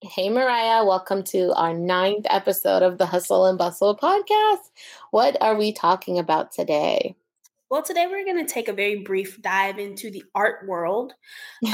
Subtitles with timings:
[0.00, 4.70] Hey, Mariah, welcome to our ninth episode of the Hustle and Bustle podcast.
[5.10, 7.16] What are we talking about today?
[7.68, 11.14] Well, today we're going to take a very brief dive into the art world.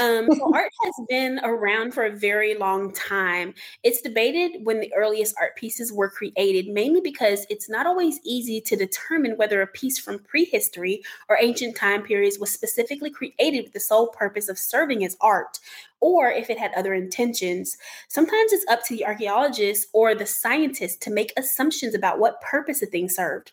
[0.01, 3.52] Um, so, art has been around for a very long time.
[3.82, 8.62] It's debated when the earliest art pieces were created, mainly because it's not always easy
[8.62, 13.75] to determine whether a piece from prehistory or ancient time periods was specifically created with
[13.75, 15.59] the sole purpose of serving as art,
[16.01, 17.77] or if it had other intentions.
[18.09, 22.83] Sometimes it's up to the archaeologist or the scientist to make assumptions about what purpose
[22.83, 23.52] a thing served.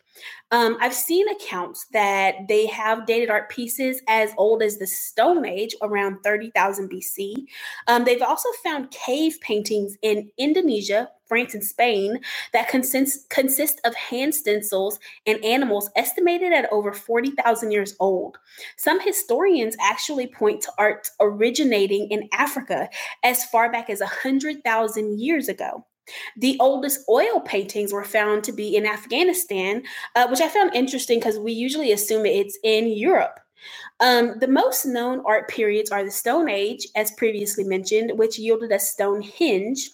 [0.52, 5.46] Um, I've seen accounts that they have dated art pieces as old as the Stone
[5.46, 7.46] Age, around 30,000 BC.
[7.88, 12.20] Um, they've also found cave paintings in Indonesia, France, and Spain
[12.52, 18.38] that consist, consist of hand stencils and animals estimated at over 40,000 years old.
[18.76, 22.90] Some historians actually point to art originating in Africa
[23.23, 25.85] as far back as 100,000 years ago.
[26.35, 29.84] The oldest oil paintings were found to be in Afghanistan,
[30.18, 33.40] uh, which I found interesting because we usually assume it's in Europe.
[34.02, 38.74] Um, the most known art periods are the Stone Age, as previously mentioned, which yielded
[38.74, 39.91] us Stonehenge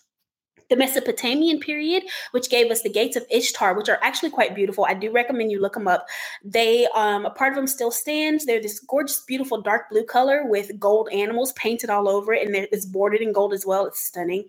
[0.69, 4.85] the Mesopotamian period, which gave us the gates of Ishtar, which are actually quite beautiful.
[4.85, 6.07] I do recommend you look them up.
[6.43, 8.45] They, um, a part of them still stands.
[8.45, 12.55] They're this gorgeous, beautiful dark blue color with gold animals painted all over it, and
[12.55, 13.85] it's bordered in gold as well.
[13.85, 14.45] It's stunning.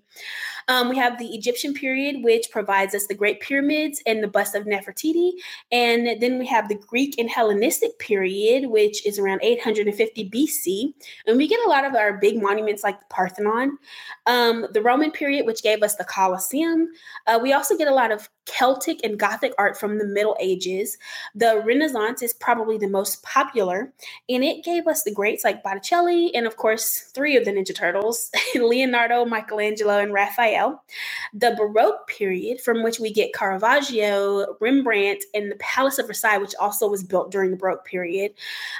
[0.68, 4.54] Um, we have the Egyptian period, which provides us the Great Pyramids and the bust
[4.54, 5.32] of Nefertiti.
[5.72, 10.92] And then we have the Greek and Hellenistic period, which is around 850 BC.
[11.26, 13.78] And we get a lot of our big monuments like the Parthenon.
[14.26, 16.88] Um, the Roman period, which gave us the Colosseum.
[17.26, 20.96] Uh, we also get a lot of Celtic and Gothic art from the Middle Ages.
[21.34, 23.92] The Renaissance is probably the most popular,
[24.28, 27.74] and it gave us the greats like Botticelli and, of course, three of the Ninja
[27.74, 30.82] Turtles Leonardo, Michelangelo, and Raphael.
[31.34, 36.54] The Baroque period, from which we get Caravaggio, Rembrandt, and the Palace of Versailles, which
[36.58, 38.32] also was built during the Baroque period.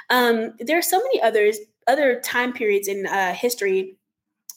[0.09, 3.98] Um, there are so many others, other time periods in uh, history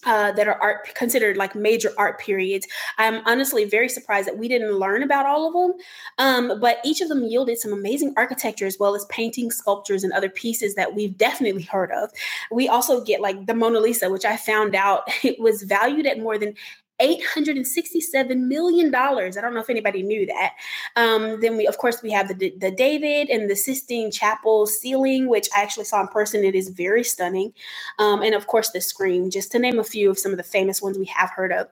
[0.05, 2.67] uh, that are art considered like major art periods.
[2.99, 5.81] I'm honestly very surprised that we didn't learn about all of them,
[6.19, 10.13] um, but each of them yielded some amazing architecture as well as paintings, sculptures, and
[10.13, 12.11] other pieces that we've definitely heard of.
[12.51, 16.19] We also get like the Mona Lisa, which I found out it was valued at
[16.19, 16.55] more than
[17.01, 18.95] $867 million.
[18.95, 20.53] I don't know if anybody knew that.
[20.97, 25.29] Um, then we, of course, we have the, the David and the Sistine Chapel ceiling,
[25.29, 26.45] which I actually saw in person.
[26.45, 27.53] It is very stunning.
[27.99, 30.45] Um, and of course, the Scream, just to name a few of some of the
[30.45, 31.69] famous ones we have heard of.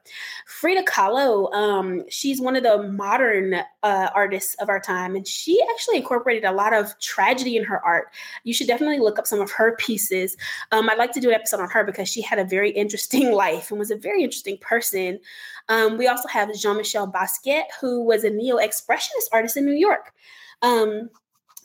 [0.47, 5.61] Frida Kahlo, um, she's one of the modern uh, artists of our time, and she
[5.73, 8.09] actually incorporated a lot of tragedy in her art.
[8.45, 10.37] You should definitely look up some of her pieces.
[10.73, 13.33] Um, I'd like to do an episode on her because she had a very interesting
[13.41, 15.20] life and was a very interesting person.
[15.69, 19.73] Um, we also have Jean Michel Basquiat, who was a neo expressionist artist in New
[19.73, 20.13] York.
[20.63, 21.11] Um,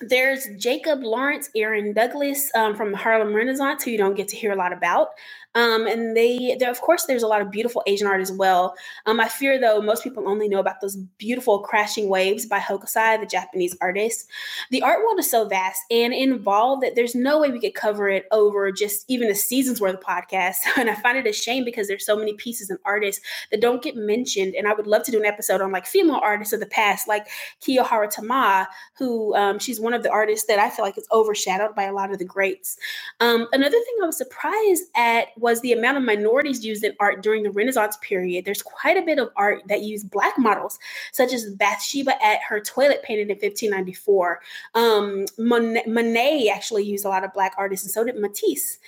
[0.02, 4.36] there's Jacob Lawrence, Aaron Douglas um, from the Harlem Renaissance, who you don't get to
[4.36, 5.10] hear a lot about.
[5.56, 8.76] Um, and they, of course, there's a lot of beautiful Asian art as well.
[9.06, 13.20] Um, I fear, though, most people only know about those beautiful crashing waves by Hokusai,
[13.20, 14.28] the Japanese artist.
[14.72, 18.10] The art world is so vast and involved that there's no way we could cover
[18.10, 20.60] it over just even a season's worth of podcasts.
[20.78, 23.82] And I find it a shame because there's so many pieces and artists that don't
[23.82, 24.56] get mentioned.
[24.56, 27.08] And I would love to do an episode on like female artists of the past,
[27.08, 27.28] like
[27.62, 28.68] Kiyohara Tama,
[28.98, 31.94] who um, she's one of the artists that I feel like is overshadowed by a
[31.94, 32.78] lot of the greats.
[33.22, 37.22] Um, another thing I was surprised at was the amount of minorities used in art
[37.22, 38.46] during the Renaissance period.
[38.46, 40.80] There's quite a bit of art that used Black models,
[41.12, 44.42] such as Bathsheba at her toilet painted in 1594.
[44.74, 48.80] Um, Monet, actually used a lot of Black artists, and so did Matisse.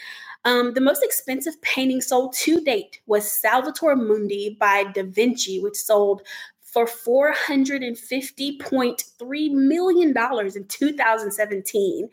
[0.46, 5.76] Um, the most expensive painting sold to date was Salvator Mundi by Da Vinci, which
[5.76, 6.24] sold
[6.74, 10.10] for $450.3 million
[10.56, 12.10] in 2017.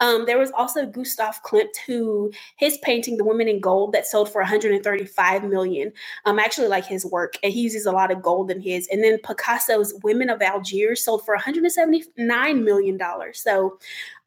[0.00, 4.30] Um, there was also Gustav Klimt, who his painting, The Woman in Gold, that sold
[4.32, 5.92] for 135 million.
[6.26, 8.88] Um, I actually like his work, and he uses a lot of gold in his.
[8.92, 13.40] And then Picasso's Women of Algiers sold for 179 million dollars.
[13.42, 13.78] So,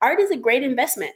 [0.01, 1.13] art is a great investment.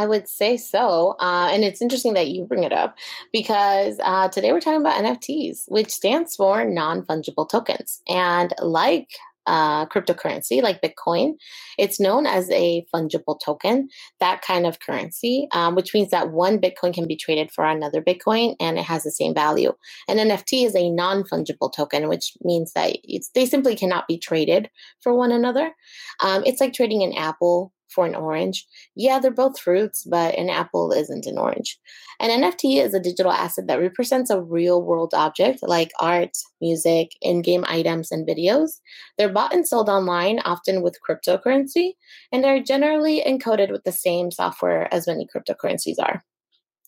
[0.00, 1.14] I would say so.
[1.20, 2.96] Uh, and it's interesting that you bring it up
[3.34, 8.00] because uh, today we're talking about NFTs, which stands for non fungible tokens.
[8.08, 9.08] And like
[9.46, 11.34] uh, cryptocurrency like Bitcoin,
[11.76, 16.58] it's known as a fungible token, that kind of currency, um, which means that one
[16.58, 19.74] Bitcoin can be traded for another Bitcoin and it has the same value.
[20.08, 22.96] An NFT is a non fungible token, which means that
[23.34, 24.70] they simply cannot be traded
[25.02, 25.72] for one another.
[26.20, 28.66] Um, it's like trading an apple for an orange.
[28.94, 31.78] Yeah, they're both fruits, but an apple isn't an orange.
[32.20, 37.12] An NFT is a digital asset that represents a real world object like art, music,
[37.22, 38.80] in game items, and videos.
[39.16, 41.92] They're bought and sold online, often with cryptocurrency,
[42.32, 46.22] and they're generally encoded with the same software as many cryptocurrencies are.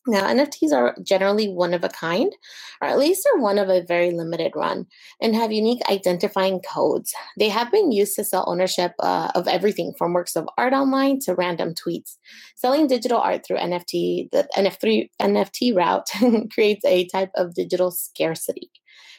[0.06, 2.34] Now, NFTs are generally one of a kind,
[2.80, 4.86] or at least are one of a very limited run,
[5.20, 7.14] and have unique identifying codes.
[7.38, 11.20] They have been used to sell ownership uh, of everything from works of art online
[11.20, 12.16] to random tweets.
[12.56, 16.08] Selling digital art through NFT, the NFT, NFT route
[16.52, 18.70] creates a type of digital scarcity.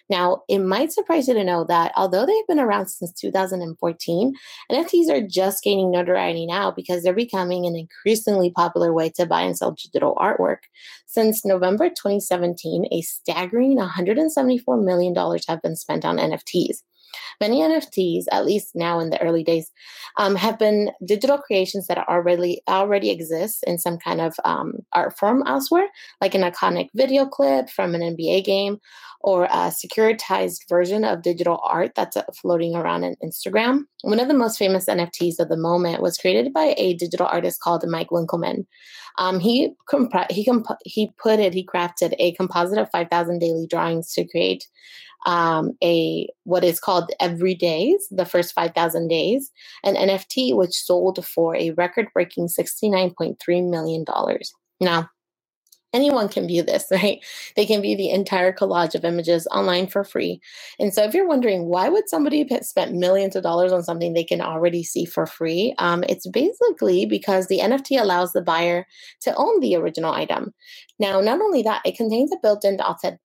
[0.09, 4.33] Now, it might surprise you to know that although they've been around since 2014,
[4.71, 9.41] NFTs are just gaining notoriety now because they're becoming an increasingly popular way to buy
[9.41, 10.63] and sell digital artwork.
[11.05, 15.15] Since November 2017, a staggering $174 million
[15.47, 16.81] have been spent on NFTs.
[17.39, 19.71] Many NFTs, at least now in the early days,
[20.17, 25.17] um, have been digital creations that already already exist in some kind of um, art
[25.17, 25.87] form elsewhere,
[26.21, 28.79] like an iconic video clip from an NBA game,
[29.23, 33.83] or a securitized version of digital art that's uh, floating around on Instagram.
[34.01, 37.61] One of the most famous NFTs of the moment was created by a digital artist
[37.61, 38.65] called Mike Winkelmann.
[39.17, 43.67] Um, he comp- he comp- he put it he crafted a composite of 5,000 daily
[43.67, 44.67] drawings to create
[45.25, 49.51] um, a what is called every days the first 5000 days
[49.83, 54.05] an nft which sold for a record-breaking $69.3 million
[54.79, 55.09] now
[55.93, 57.23] anyone can view this, right?
[57.55, 60.41] They can view the entire collage of images online for free.
[60.79, 64.23] And so if you're wondering why would somebody spent millions of dollars on something they
[64.23, 68.85] can already see for free, um, it's basically because the NFT allows the buyer
[69.21, 70.53] to own the original item.
[70.99, 72.79] Now, not only that, it contains a built-in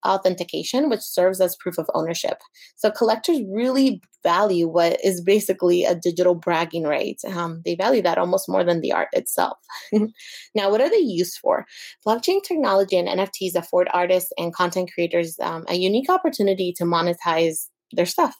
[0.05, 2.38] authentication, which serves as proof of ownership.
[2.76, 7.20] So collectors really value what is basically a digital bragging right.
[7.26, 9.59] Um, they value that almost more than the art itself.
[9.93, 11.67] now, what are they used for?
[12.06, 17.69] Blockchain technology and NFTs afford artists and content creators um, a unique opportunity to monetize
[17.93, 18.37] their stuff.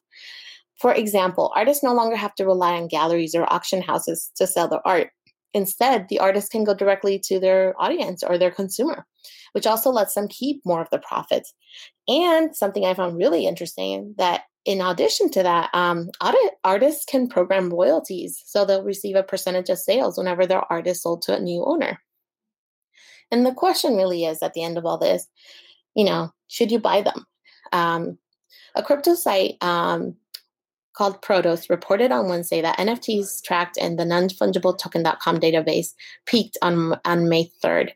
[0.81, 4.69] For example, artists no longer have to rely on galleries or auction houses to sell
[4.69, 5.11] their art.
[5.55, 9.07] Instead, the artist can go directly to their audience or their consumer,
[9.53, 11.55] which also lets them keep more of the profits.
[12.07, 17.29] And something I found really interesting that in addition to that, um, audit, artists can
[17.29, 18.43] program royalties.
[18.45, 21.65] So they'll receive a percentage of sales whenever their art is sold to a new
[21.65, 22.01] owner.
[23.31, 25.27] And the question really is at the end of all this,
[25.95, 27.25] you know, should you buy them?
[27.73, 28.19] Um,
[28.75, 30.17] a crypto site um,
[30.99, 35.95] called Protos reported on Wednesday that NFTs tracked in the non-fungible nonfungibletoken.com database
[36.27, 37.91] peaked on, on May 3rd.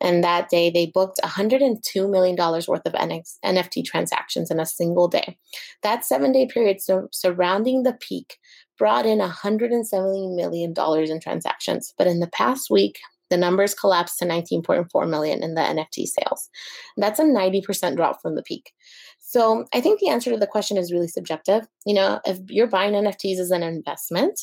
[0.00, 5.06] And that day, they booked $102 million worth of NX, NFT transactions in a single
[5.06, 5.38] day.
[5.84, 8.38] That seven day period so, surrounding the peak
[8.76, 11.94] brought in $170 million in transactions.
[11.96, 12.98] But in the past week,
[13.30, 16.48] the numbers collapsed to 19.4 million in the NFT sales.
[16.96, 18.72] That's a 90% drop from the peak.
[19.28, 21.68] So I think the answer to the question is really subjective.
[21.84, 24.40] You know, if you're buying NFTs as an investment,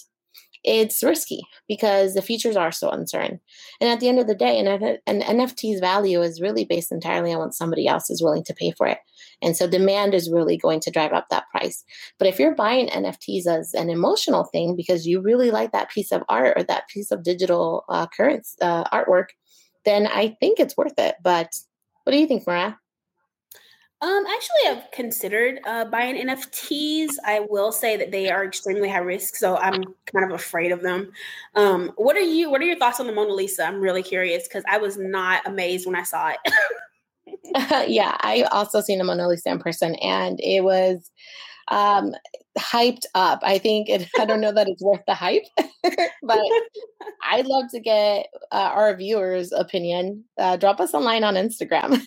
[0.63, 3.39] it's risky because the features are so uncertain.
[3.81, 4.67] And at the end of the day, an,
[5.07, 8.69] an NFT's value is really based entirely on what somebody else is willing to pay
[8.77, 8.99] for it.
[9.41, 11.83] And so demand is really going to drive up that price.
[12.19, 16.11] But if you're buying NFTs as an emotional thing because you really like that piece
[16.11, 19.29] of art or that piece of digital uh, current uh, artwork,
[19.83, 21.15] then I think it's worth it.
[21.23, 21.55] But
[22.03, 22.73] what do you think, Mariah?
[24.01, 27.11] Um, actually, I've considered uh, buying NFTs.
[27.25, 29.83] I will say that they are extremely high risk, so I'm
[30.13, 31.11] kind of afraid of them.
[31.55, 32.51] Um, what are you?
[32.51, 33.63] What are your thoughts on the Mona Lisa?
[33.63, 37.89] I'm really curious because I was not amazed when I saw it.
[37.89, 41.09] yeah, I also seen the Mona Lisa in person, and it was
[41.69, 42.13] um,
[42.57, 43.39] hyped up.
[43.43, 45.45] I think it, I don't know that it's worth the hype,
[46.23, 46.39] but
[47.23, 50.23] I'd love to get uh, our viewers' opinion.
[50.37, 52.01] Uh, drop us a line on Instagram.